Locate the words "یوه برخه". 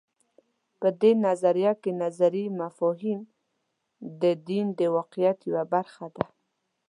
5.49-6.05